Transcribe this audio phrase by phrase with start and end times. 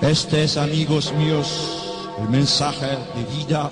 [0.00, 3.68] Este es, amigos míos, el mensaje de vida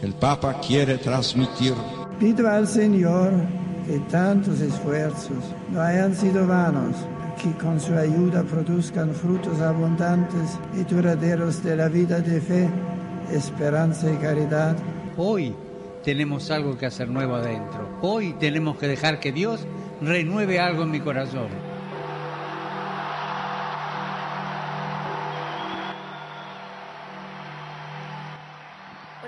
[0.00, 1.74] que el Papa quiere transmitir.
[2.18, 3.30] Pido al Señor
[3.86, 6.96] que tantos esfuerzos no hayan sido vanos,
[7.42, 12.70] que con su ayuda produzcan frutos abundantes y duraderos de la vida de fe,
[13.30, 14.74] esperanza y caridad.
[15.18, 15.54] Hoy
[16.02, 17.98] tenemos algo que hacer nuevo adentro.
[18.00, 19.66] Hoy tenemos que dejar que Dios
[20.00, 21.67] renueve algo en mi corazón.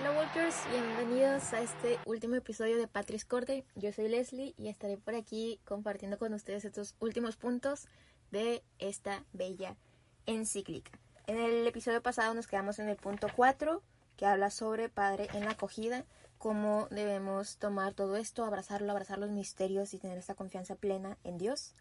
[0.01, 3.67] Hola Walkers, bienvenidos a este último episodio de Patris Corte.
[3.75, 7.87] Yo soy Leslie y estaré por aquí compartiendo con ustedes estos últimos puntos
[8.31, 9.77] de esta bella
[10.25, 10.99] encíclica.
[11.27, 13.83] En el episodio pasado nos quedamos en el punto 4,
[14.17, 16.07] que habla sobre Padre en la acogida,
[16.39, 21.37] cómo debemos tomar todo esto, abrazarlo, abrazar los misterios y tener esta confianza plena en
[21.37, 21.75] Dios.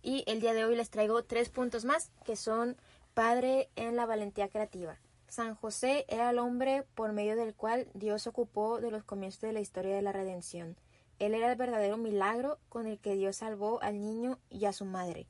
[0.00, 2.78] Y el día de hoy les traigo tres puntos más, que son
[3.12, 4.98] Padre en la valentía creativa.
[5.28, 9.52] San José era el hombre por medio del cual Dios ocupó de los comienzos de
[9.52, 10.76] la historia de la redención.
[11.18, 14.84] Él era el verdadero milagro con el que Dios salvó al niño y a su
[14.84, 15.26] madre.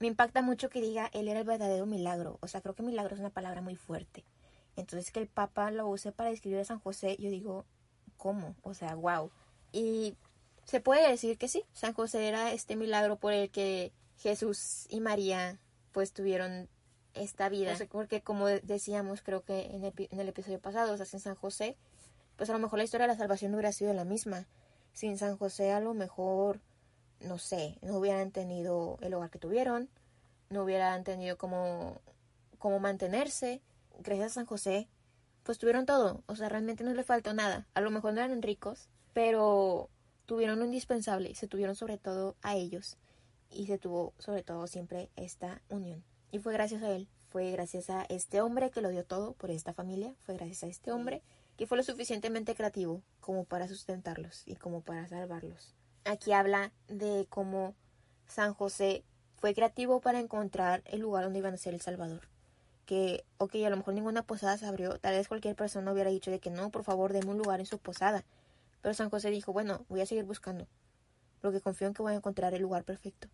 [0.00, 2.38] Me impacta mucho que diga él era el verdadero milagro.
[2.40, 4.24] O sea, creo que milagro es una palabra muy fuerte.
[4.76, 7.64] Entonces que el Papa lo use para describir a San José, yo digo,
[8.16, 8.56] ¿cómo?
[8.62, 9.30] O sea, wow.
[9.72, 10.16] Y
[10.64, 15.00] se puede decir que sí, San José era este milagro por el que Jesús y
[15.00, 15.58] María
[15.92, 16.68] pues tuvieron
[17.14, 17.74] esta vida.
[17.90, 21.76] porque como decíamos, creo que en el, episodio pasado, o sea, sin San José,
[22.36, 24.46] pues a lo mejor la historia de la salvación no hubiera sido la misma.
[24.92, 26.60] Sin San José a lo mejor,
[27.20, 29.88] no sé, no hubieran tenido el hogar que tuvieron,
[30.50, 32.00] no hubieran tenido cómo,
[32.58, 33.62] cómo mantenerse.
[34.00, 34.88] Gracias a San José,
[35.42, 36.22] pues tuvieron todo.
[36.26, 37.66] O sea, realmente no le faltó nada.
[37.74, 39.88] A lo mejor no eran ricos, pero
[40.26, 42.98] tuvieron lo indispensable y se tuvieron sobre todo a ellos.
[43.50, 46.02] Y se tuvo sobre todo siempre esta unión.
[46.34, 49.50] Y fue gracias a él, fue gracias a este hombre que lo dio todo por
[49.50, 51.20] esta familia, fue gracias a este hombre
[51.56, 55.74] que fue lo suficientemente creativo como para sustentarlos y como para salvarlos.
[56.04, 57.74] Aquí habla de cómo
[58.28, 59.02] San José
[59.34, 62.28] fue creativo para encontrar el lugar donde iban a ser el Salvador.
[62.86, 66.30] Que, ok, a lo mejor ninguna posada se abrió, tal vez cualquier persona hubiera dicho
[66.30, 68.24] de que no, por favor, denme un lugar en su posada.
[68.80, 70.68] Pero San José dijo, bueno, voy a seguir buscando,
[71.40, 73.26] porque confío en que voy a encontrar el lugar perfecto.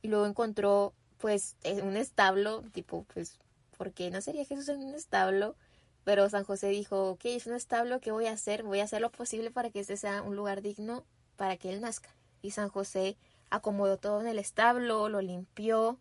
[0.00, 3.38] Y luego encontró pues en un establo, tipo, pues,
[3.78, 5.54] ¿por qué no sería Jesús en un establo?
[6.02, 8.64] Pero San José dijo, ok, es un establo, ¿qué voy a hacer?
[8.64, 11.04] Voy a hacer lo posible para que este sea un lugar digno
[11.36, 12.10] para que él nazca.
[12.42, 13.16] Y San José
[13.50, 15.96] acomodó todo en el establo, lo limpió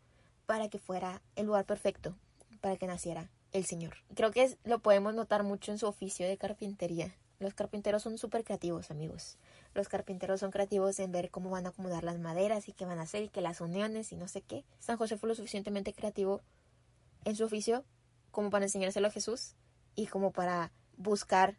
[0.48, 2.16] para que fuera el lugar perfecto
[2.60, 3.98] para que naciera el Señor.
[4.16, 7.14] Creo que lo podemos notar mucho en su oficio de carpintería.
[7.42, 9.38] Los carpinteros son súper creativos, amigos.
[9.74, 13.00] Los carpinteros son creativos en ver cómo van a acomodar las maderas y qué van
[13.00, 14.64] a hacer y que las uniones y no sé qué.
[14.80, 16.42] San José fue lo suficientemente creativo
[17.26, 17.84] en su oficio
[18.30, 19.56] como para enseñárselo a Jesús
[19.96, 21.58] y como para buscar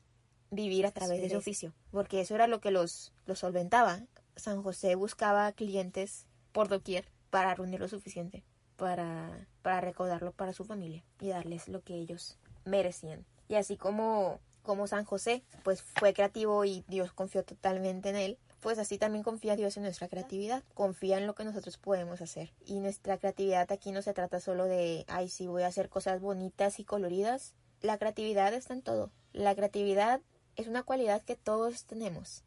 [0.50, 4.00] vivir a través de su oficio, porque eso era lo que los, los solventaba.
[4.36, 8.44] San José buscaba clientes por doquier para reunir lo suficiente
[8.76, 13.24] para, para recaudarlo para su familia y darles lo que ellos merecían.
[13.48, 18.38] Y así como como San José, pues fue creativo y Dios confió totalmente en él,
[18.60, 22.52] pues así también confía Dios en nuestra creatividad, confía en lo que nosotros podemos hacer.
[22.64, 26.20] Y nuestra creatividad aquí no se trata solo de, ay, sí, voy a hacer cosas
[26.20, 27.54] bonitas y coloridas.
[27.80, 29.10] La creatividad está en todo.
[29.32, 30.20] La creatividad
[30.54, 32.44] es una cualidad que todos tenemos.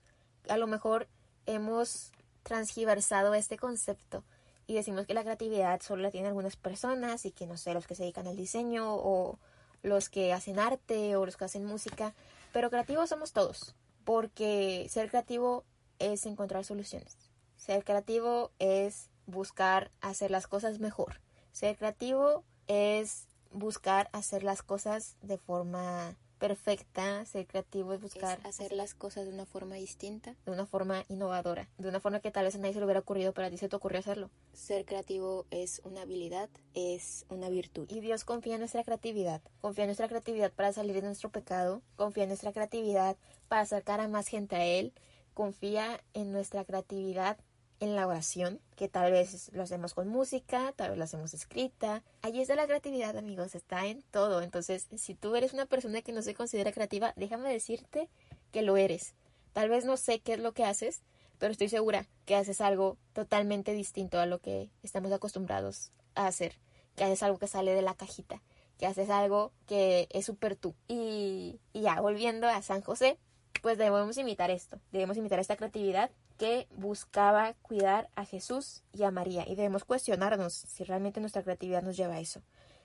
[0.47, 1.09] A lo mejor
[1.45, 4.23] hemos transgiversado este concepto
[4.67, 7.87] y decimos que la creatividad solo la tienen algunas personas y que no sé, los
[7.87, 9.37] que se dedican al diseño o
[9.85, 12.13] los que hacen arte o los que hacen música,
[12.51, 15.63] pero creativos somos todos, porque ser creativo
[15.99, 17.17] es encontrar soluciones.
[17.55, 21.21] Ser creativo es buscar hacer las cosas mejor.
[21.51, 28.73] Ser creativo es buscar hacer las cosas de forma perfecta, ser creativo es buscar hacer
[28.73, 32.45] las cosas de una forma distinta, de una forma innovadora, de una forma que tal
[32.45, 34.29] vez a nadie se le hubiera ocurrido, pero a ti se te ocurrió hacerlo.
[34.53, 37.87] Ser creativo es una habilidad, es una virtud.
[37.89, 41.81] Y Dios confía en nuestra creatividad, confía en nuestra creatividad para salir de nuestro pecado,
[41.95, 43.17] confía en nuestra creatividad
[43.47, 44.93] para acercar a más gente a Él,
[45.33, 47.37] confía en nuestra creatividad
[47.79, 52.03] en la oración, que tal vez lo hacemos con música, tal vez lo hacemos escrita.
[52.21, 54.41] Allí está la creatividad, amigos, está en todo.
[54.41, 58.09] Entonces, si tú eres una persona que no se considera creativa, déjame decirte
[58.51, 59.13] que lo eres.
[59.53, 61.01] Tal vez no sé qué es lo que haces,
[61.37, 66.57] pero estoy segura que haces algo totalmente distinto a lo que estamos acostumbrados a hacer,
[66.95, 68.41] que haces algo que sale de la cajita,
[68.77, 70.75] que haces algo que es súper tú.
[70.87, 73.17] Y, y ya, volviendo a San José,
[73.61, 79.11] pues debemos imitar esto, debemos imitar esta creatividad que buscaba cuidar a Jesús y a
[79.11, 79.47] María.
[79.47, 82.41] Y debemos cuestionarnos si realmente nuestra creatividad nos lleva a eso.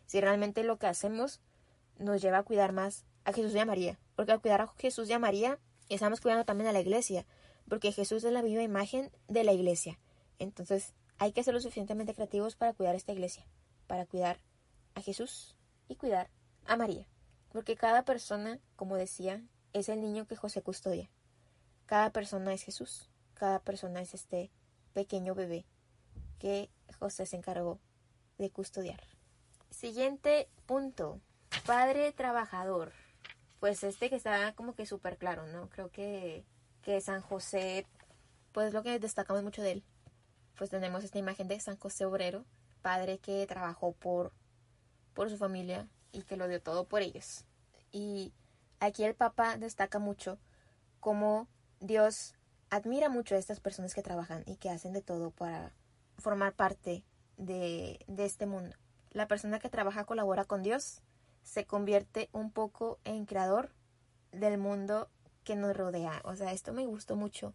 [0.06, 1.41] Si realmente lo que hacemos
[1.99, 3.99] nos lleva a cuidar más a Jesús y a María.
[4.14, 5.58] Porque al cuidar a Jesús y a María,
[5.88, 7.26] estamos cuidando también a la iglesia.
[7.69, 9.99] Porque Jesús es la viva imagen de la iglesia.
[10.38, 13.44] Entonces hay que ser lo suficientemente creativos para cuidar a esta iglesia.
[13.87, 14.38] Para cuidar
[14.94, 15.56] a Jesús
[15.88, 16.31] y cuidar
[16.67, 17.06] a María.
[17.50, 19.43] Porque cada persona, como decía,
[19.73, 21.11] es el niño que José custodia.
[21.87, 23.09] Cada persona es Jesús
[23.40, 24.50] cada persona es este
[24.92, 25.64] pequeño bebé
[26.38, 27.81] que José se encargó
[28.37, 29.00] de custodiar.
[29.70, 31.22] Siguiente punto.
[31.64, 32.92] Padre trabajador.
[33.58, 35.70] Pues este que está como que súper claro, ¿no?
[35.70, 36.44] Creo que,
[36.82, 37.87] que San José,
[38.52, 39.84] pues lo que destacamos mucho de él.
[40.56, 42.44] Pues tenemos esta imagen de San José Obrero,
[42.82, 44.34] padre que trabajó por,
[45.14, 47.46] por su familia y que lo dio todo por ellos.
[47.90, 48.34] Y
[48.81, 50.38] aquí el Papa destaca mucho
[51.00, 51.48] cómo
[51.81, 52.34] Dios
[52.70, 55.72] admira mucho a estas personas que trabajan y que hacen de todo para
[56.19, 57.05] formar parte
[57.37, 58.76] de, este mundo.
[59.11, 61.02] La persona que trabaja colabora con Dios,
[61.43, 63.72] se convierte un poco en creador
[64.31, 65.08] del mundo
[65.43, 66.20] que nos rodea.
[66.25, 67.55] O sea, esto me gustó mucho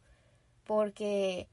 [0.65, 1.47] porque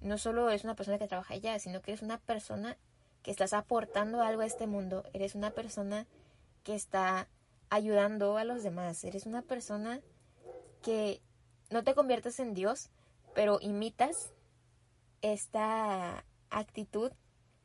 [0.00, 2.76] no solo es una persona que trabaja allá, sino que eres una persona
[3.22, 5.04] que estás aportando algo a este mundo.
[5.12, 6.06] Eres una persona
[6.62, 7.28] que está
[7.70, 9.02] ayudando a los demás.
[9.04, 10.00] Eres una persona
[10.82, 11.22] que
[11.70, 12.90] no te conviertes en Dios,
[13.38, 14.32] pero imitas
[15.22, 17.12] esta actitud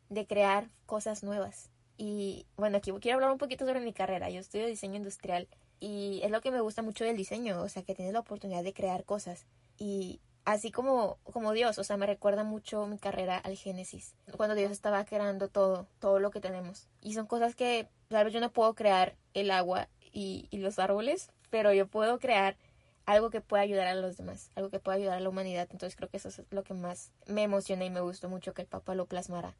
[0.08, 1.72] de crear cosas nuevas.
[1.98, 4.30] Y bueno, aquí quiero hablar un poquito sobre mi carrera.
[4.30, 5.48] Yo estudio diseño industrial
[5.80, 8.64] y es lo que me gusta mucho del diseño, o sea, que tienes la oportunidad
[8.64, 9.48] de crear cosas.
[9.80, 14.54] Y así como, como Dios, o sea, me recuerda mucho mi carrera al Génesis, cuando
[14.54, 16.88] Dios estaba creando todo, todo lo que tenemos.
[17.02, 20.78] Y son cosas que tal vez yo no puedo crear el agua y, y los
[20.78, 22.58] árboles, pero yo puedo crear
[23.06, 25.68] algo que pueda ayudar a los demás, algo que pueda ayudar a la humanidad.
[25.72, 28.62] Entonces creo que eso es lo que más me emociona y me gustó mucho que
[28.62, 29.56] el Papa lo plasmara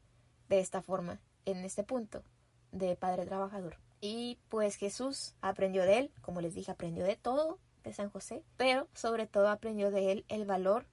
[0.48, 2.22] de esta forma, en este punto
[2.72, 3.76] de padre trabajador.
[4.00, 8.42] Y pues Jesús aprendió de él, como les dije, aprendió de todo de San José,
[8.56, 10.86] pero sobre todo aprendió de él el valor,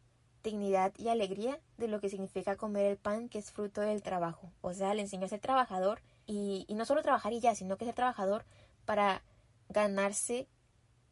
[0.43, 4.51] dignidad y alegría de lo que significa comer el pan que es fruto del trabajo.
[4.61, 7.77] O sea, le enseñó a ser trabajador y, y no solo trabajar y ya, sino
[7.77, 8.45] que ser trabajador
[8.85, 9.23] para
[9.69, 10.47] ganarse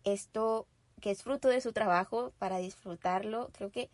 [0.03, 0.67] esto
[0.99, 3.89] que es fruto de su trabajo para disfrutarlo, creo que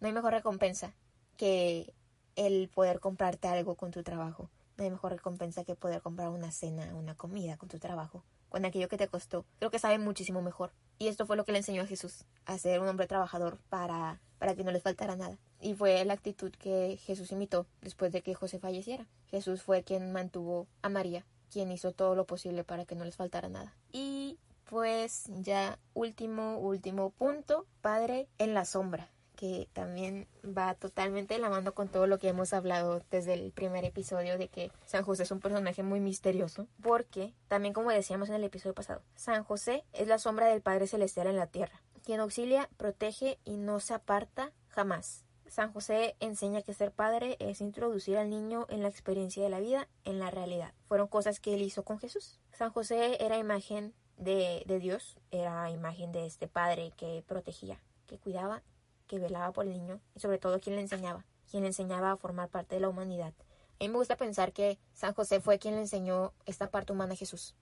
[0.00, 0.94] no hay mejor recompensa
[1.36, 1.92] que
[2.36, 4.50] el poder comprarte algo con tu trabajo.
[4.76, 8.64] No hay mejor recompensa que poder comprar una cena, una comida con tu trabajo, con
[8.64, 9.44] aquello que te costó.
[9.58, 10.72] Creo que sabe muchísimo mejor.
[10.98, 14.20] Y esto fue lo que le enseñó a Jesús, a ser un hombre trabajador para,
[14.38, 15.38] para que no les faltara nada.
[15.60, 19.06] Y fue la actitud que Jesús imitó después de que José falleciera.
[19.28, 23.16] Jesús fue quien mantuvo a María, quien hizo todo lo posible para que no les
[23.16, 23.74] faltara nada.
[23.92, 24.38] Y
[24.68, 31.50] pues ya último, último punto, Padre en la sombra, que también va totalmente de la
[31.50, 35.24] mano con todo lo que hemos hablado desde el primer episodio de que San José
[35.24, 39.84] es un personaje muy misterioso, porque también como decíamos en el episodio pasado, San José
[39.92, 43.94] es la sombra del Padre Celestial en la tierra, quien auxilia, protege y no se
[43.94, 45.24] aparta jamás.
[45.46, 49.60] San José enseña que ser padre es introducir al niño en la experiencia de la
[49.60, 50.74] vida, en la realidad.
[50.88, 52.40] Fueron cosas que él hizo con Jesús.
[52.50, 58.18] San José era imagen de, de Dios, era imagen de este padre que protegía, que
[58.18, 58.62] cuidaba,
[59.06, 62.16] que velaba por el niño y sobre todo quien le enseñaba, quien le enseñaba a
[62.16, 63.32] formar parte de la humanidad.
[63.80, 67.14] A mí me gusta pensar que San José fue quien le enseñó esta parte humana
[67.14, 67.54] a Jesús.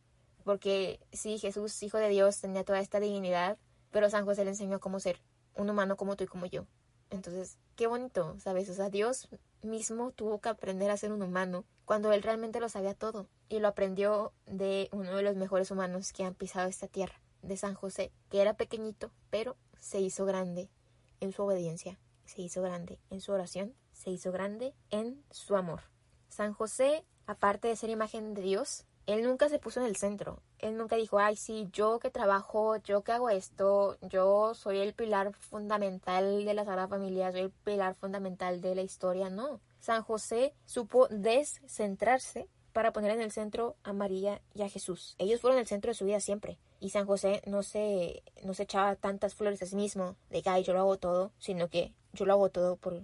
[0.45, 3.59] Porque sí, Jesús, hijo de Dios, tenía toda esta divinidad,
[3.91, 5.21] pero San José le enseñó cómo ser
[5.55, 6.67] un humano como tú y como yo.
[7.11, 8.69] Entonces, qué bonito, ¿sabes?
[8.69, 9.29] O sea, Dios
[9.63, 13.61] mismo tuvo que aprender a ser un humano cuando él realmente lo sabía todo y
[13.61, 17.75] lo aprendió de uno de los mejores humanos que han pisado esta tierra, de San
[17.75, 20.71] José, que era pequeñito, pero se hizo grande
[21.21, 25.83] en su obediencia, se hizo grande en su oración, se hizo grande en su amor.
[26.29, 30.41] San José, aparte de ser imagen de Dios, él nunca se puso en el centro.
[30.59, 34.95] Él nunca dijo, ay, sí, yo que trabajo, yo que hago esto, yo soy el
[34.95, 39.29] pilar fundamental de la Sagrada Familia, soy el pilar fundamental de la historia.
[39.29, 39.61] No.
[39.81, 45.15] San José supo descentrarse para poner en el centro a María y a Jesús.
[45.19, 46.59] Ellos fueron el centro de su vida siempre.
[46.81, 50.51] Y San José no se, no se echaba tantas flores a sí mismo de que
[50.51, 53.03] Ay, yo lo hago todo, sino que yo lo hago todo por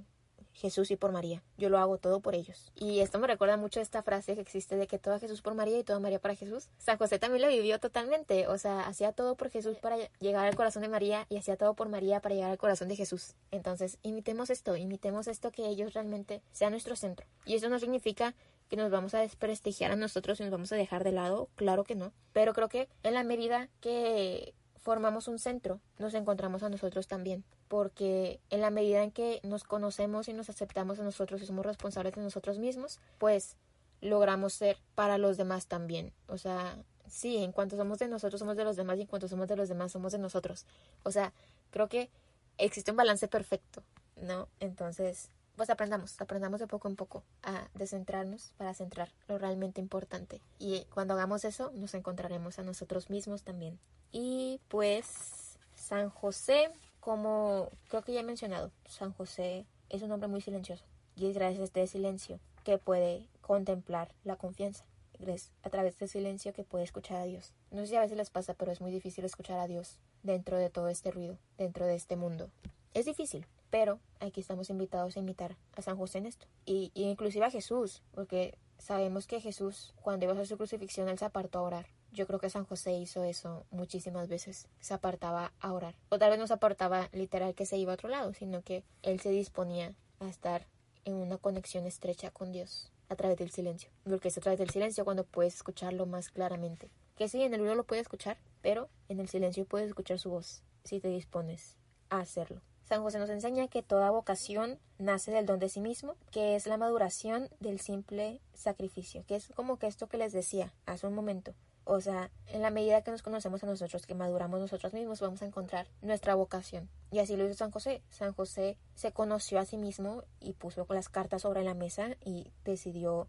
[0.58, 1.42] Jesús y por María.
[1.56, 2.72] Yo lo hago todo por ellos.
[2.74, 5.54] Y esto me recuerda mucho esta frase que existe de que todo a Jesús por
[5.54, 6.68] María y todo a María para Jesús.
[6.78, 8.48] San José también lo vivió totalmente.
[8.48, 11.74] O sea, hacía todo por Jesús para llegar al corazón de María y hacía todo
[11.74, 13.34] por María para llegar al corazón de Jesús.
[13.52, 17.26] Entonces, imitemos esto, imitemos esto que ellos realmente sean nuestro centro.
[17.46, 18.34] Y eso no significa
[18.68, 21.84] que nos vamos a desprestigiar a nosotros y nos vamos a dejar de lado, claro
[21.84, 22.12] que no.
[22.32, 24.54] Pero creo que en la medida que
[24.88, 27.44] formamos un centro, nos encontramos a nosotros también.
[27.68, 31.66] Porque en la medida en que nos conocemos y nos aceptamos a nosotros y somos
[31.66, 33.56] responsables de nosotros mismos, pues
[34.00, 36.12] logramos ser para los demás también.
[36.26, 39.28] O sea, sí, en cuanto somos de nosotros, somos de los demás y en cuanto
[39.28, 40.64] somos de los demás, somos de nosotros.
[41.02, 41.34] O sea,
[41.70, 42.08] creo que
[42.56, 43.82] existe un balance perfecto,
[44.16, 44.48] ¿no?
[44.60, 50.40] Entonces, pues aprendamos, aprendamos de poco en poco a descentrarnos para centrar lo realmente importante.
[50.60, 53.76] Y cuando hagamos eso, nos encontraremos a nosotros mismos también.
[54.12, 60.28] Y pues San José, como creo que ya he mencionado, San José es un hombre
[60.28, 60.84] muy silencioso.
[61.16, 64.84] Y es gracias a este silencio que puede contemplar la confianza.
[65.26, 67.52] Es a través del silencio que puede escuchar a Dios.
[67.72, 70.56] No sé si a veces les pasa, pero es muy difícil escuchar a Dios dentro
[70.56, 72.48] de todo este ruido, dentro de este mundo.
[72.94, 76.46] Es difícil, pero aquí estamos invitados a imitar a San José en esto.
[76.64, 81.18] Y, inclusive a Jesús, porque sabemos que Jesús, cuando iba a hacer su crucifixión, él
[81.18, 81.86] se apartó a orar.
[82.12, 84.68] Yo creo que San José hizo eso muchísimas veces.
[84.80, 85.94] Se apartaba a orar.
[86.08, 88.82] O tal vez no se apartaba literal que se iba a otro lado, sino que
[89.02, 90.66] él se disponía a estar
[91.04, 93.90] en una conexión estrecha con Dios a través del silencio.
[94.04, 96.90] Porque es a través del silencio cuando puedes escucharlo más claramente.
[97.16, 100.30] Que sí, en el ruido lo puedes escuchar, pero en el silencio puedes escuchar su
[100.30, 101.76] voz si te dispones
[102.10, 102.62] a hacerlo.
[102.88, 106.66] San José nos enseña que toda vocación nace del don de sí mismo, que es
[106.66, 111.14] la maduración del simple sacrificio, que es como que esto que les decía hace un
[111.14, 111.52] momento.
[111.84, 115.42] O sea, en la medida que nos conocemos a nosotros, que maduramos nosotros mismos, vamos
[115.42, 116.88] a encontrar nuestra vocación.
[117.10, 118.00] Y así lo hizo San José.
[118.08, 122.52] San José se conoció a sí mismo y puso las cartas sobre la mesa y
[122.64, 123.28] decidió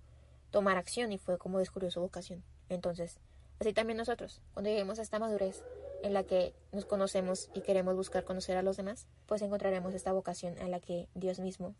[0.51, 2.45] tomar acción y fue como descubrió su vocación.
[2.69, 3.19] Entonces,
[3.59, 5.65] así también nosotros, cuando lleguemos a esta madurez,
[6.03, 10.11] en la que nos conocemos y queremos buscar conocer a los demás, pues encontraremos esta
[10.11, 11.75] vocación a la que Dios mismo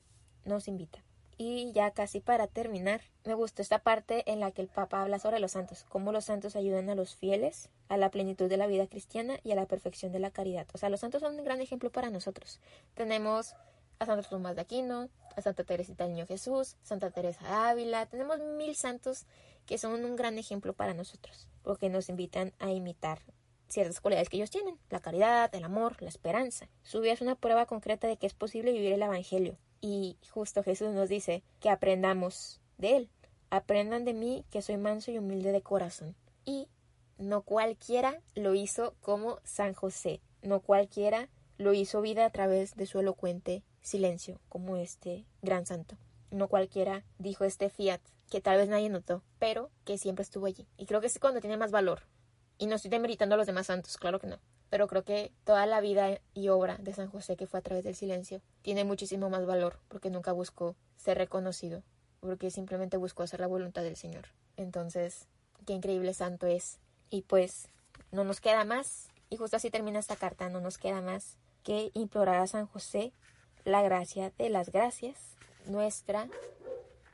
[0.46, 1.04] nos invita.
[1.38, 5.20] Y ya casi para terminar, me gustó esta parte en la que el Papa habla
[5.20, 8.68] sobre los santos, cómo los santos ayudan a los fieles a la plenitud de la
[8.68, 10.68] vida cristiana y a la perfección de la caridad.
[10.74, 12.60] O sea, los santos son un gran ejemplo para nosotros.
[12.94, 13.56] Tenemos
[14.00, 18.40] a Santo Tomás de Aquino, a Santa Teresita del Niño Jesús, Santa Teresa Ávila, tenemos
[18.40, 19.26] mil santos
[19.66, 23.20] que son un gran ejemplo para nosotros, porque nos invitan a imitar
[23.70, 26.68] ciertas cualidades que ellos tienen, la caridad, el amor, la esperanza.
[26.84, 29.58] Su vida es una prueba concreta de que es posible vivir el Evangelio.
[29.82, 33.10] Y justo Jesús nos dice que aprendamos de Él.
[33.50, 36.16] Aprendan de mí que soy manso y humilde de corazón.
[36.46, 36.68] Y
[37.18, 40.22] no cualquiera lo hizo como San José.
[40.42, 45.98] No cualquiera lo hizo vida a través de su elocuente silencio, como este gran santo.
[46.32, 50.68] No cualquiera dijo este fiat que tal vez nadie notó, pero que siempre estuvo allí.
[50.78, 52.04] Y creo que es cuando tiene más valor,
[52.60, 54.38] y no estoy demeritando a los demás santos, claro que no.
[54.70, 57.84] Pero creo que toda la vida y obra de San José, que fue a través
[57.86, 61.82] del silencio, tiene muchísimo más valor porque nunca buscó ser reconocido,
[62.20, 64.28] porque simplemente buscó hacer la voluntad del Señor.
[64.58, 65.28] Entonces,
[65.66, 66.80] qué increíble santo es.
[67.10, 67.70] Y pues,
[68.12, 71.92] no nos queda más, y justo así termina esta carta, no nos queda más que
[71.94, 73.14] implorar a San José
[73.64, 75.18] la gracia de las gracias,
[75.66, 76.28] nuestra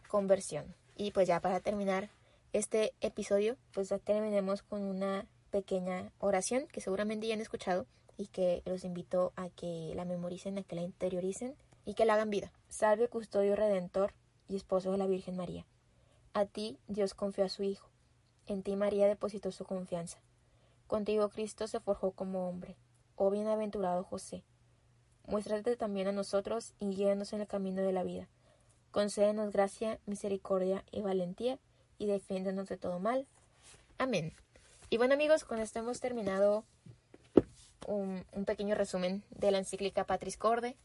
[0.07, 0.73] conversión.
[0.95, 2.09] Y pues ya para terminar
[2.53, 7.85] este episodio, pues ya terminemos con una pequeña oración que seguramente ya han escuchado
[8.17, 12.15] y que los invito a que la memoricen, a que la interioricen y que la
[12.15, 12.51] hagan vida.
[12.67, 14.13] Salve custodio redentor
[14.49, 15.65] y esposo de la Virgen María.
[16.33, 17.87] A ti Dios confió a su Hijo.
[18.47, 20.17] En ti María depositó su confianza.
[20.87, 22.75] Contigo Cristo se forjó como hombre.
[23.15, 24.43] Oh bienaventurado José.
[25.25, 28.27] Muéstrate también a nosotros y guíanos en el camino de la vida.
[28.91, 31.59] Concédenos gracia, misericordia y valentía
[31.97, 33.25] y defiéndonos de todo mal.
[33.97, 34.33] Amén.
[34.89, 36.63] Y bueno amigos, con esto hemos terminado
[37.87, 40.75] un, pequeño resumen de la encíclica Patris Corde.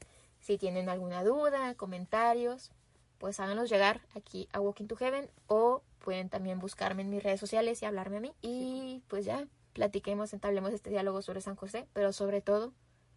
[0.41, 2.71] Si tienen alguna duda, comentarios,
[3.19, 7.41] pues háganlos llegar aquí a Walking to Heaven o pueden también buscarme en mis redes
[7.41, 8.33] sociales y hablarme a mí.
[8.41, 12.73] Y pues ya, platiquemos, entablemos este diálogo sobre San José, pero sobre todo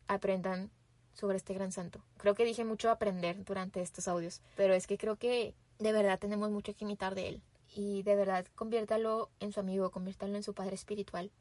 [0.09, 0.69] aprendan
[1.13, 2.03] sobre este gran santo.
[2.17, 6.19] Creo que dije mucho aprender durante estos audios, pero es que creo que de verdad
[6.19, 7.41] tenemos mucho que imitar de él
[7.73, 11.31] y de verdad conviértalo en su amigo, conviértalo en su padre espiritual,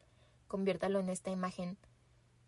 [0.48, 1.76] conviértalo en esta imagen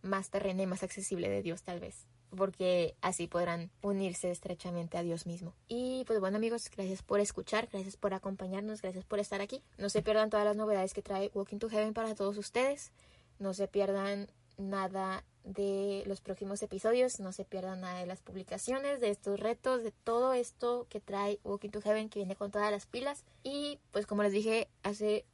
[0.03, 5.03] más terrena y más accesible de Dios tal vez, porque así podrán unirse estrechamente a
[5.03, 5.55] Dios mismo.
[5.69, 9.63] Y pues bueno amigos, gracias por escuchar, gracias por acompañarnos, gracias por estar aquí.
[9.79, 12.93] No se pierdan todas las novedades que trae Walking to Heaven para todos ustedes,
[13.39, 17.21] no se pierdan nada de los próximos episodios.
[17.21, 21.39] No se pierdan nada de las publicaciones, de estos retos, de todo esto que trae
[21.45, 23.25] Walking to Heaven, que viene con todas las pilas.
[23.43, 25.25] Y pues como les dije hace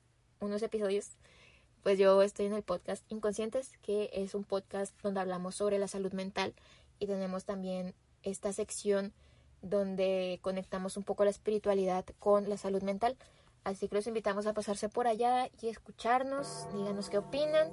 [0.40, 1.10] unos episodios,
[1.82, 5.88] pues yo estoy en el podcast Inconscientes, que es un podcast donde hablamos sobre la
[5.88, 6.54] salud mental
[6.98, 9.12] y tenemos también esta sección
[9.62, 13.16] donde conectamos un poco la espiritualidad con la salud mental.
[13.64, 17.70] Así que los invitamos a pasarse por allá y escucharnos, díganos qué opinan.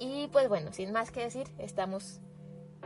[0.00, 2.20] Y pues bueno, sin más que decir, estamos,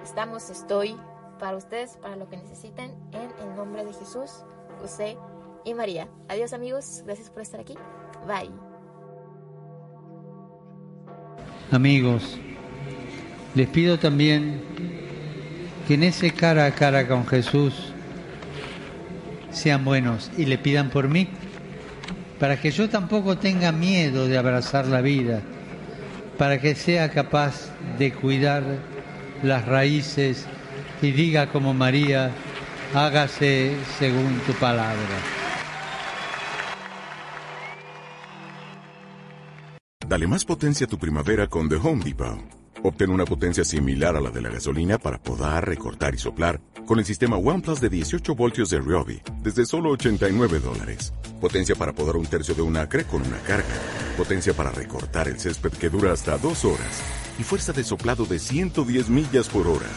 [0.02, 0.96] estamos, estoy
[1.38, 4.44] para ustedes, para lo que necesiten, en el nombre de Jesús,
[4.80, 5.16] José
[5.64, 6.08] y María.
[6.28, 7.74] Adiós amigos, gracias por estar aquí.
[8.26, 8.50] Bye.
[11.70, 12.36] Amigos,
[13.54, 14.60] les pido también
[15.86, 17.92] que en ese cara a cara con Jesús
[19.50, 21.28] sean buenos y le pidan por mí,
[22.40, 25.42] para que yo tampoco tenga miedo de abrazar la vida,
[26.38, 28.62] para que sea capaz de cuidar
[29.42, 30.46] las raíces
[31.02, 32.30] y diga como María,
[32.94, 35.18] hágase según tu palabra.
[40.06, 42.38] Dale más potencia a tu primavera con The Home Depot.
[42.82, 46.98] Obtén una potencia similar a la de la gasolina para podar, recortar y soplar con
[46.98, 51.14] el sistema OnePlus de 18 voltios de Ryobi desde solo 89 dólares.
[51.40, 54.03] Potencia para podar un tercio de un acre con una carga.
[54.16, 57.02] Potencia para recortar el césped que dura hasta dos horas.
[57.38, 59.88] Y fuerza de soplado de 110 millas por hora.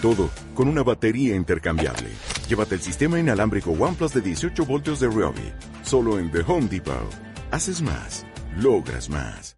[0.00, 2.08] Todo con una batería intercambiable.
[2.48, 5.52] Llévate el sistema inalámbrico OnePlus de 18 voltios de Ryobi.
[5.82, 7.10] Solo en The Home Depot.
[7.50, 8.26] Haces más.
[8.56, 9.56] Logras más.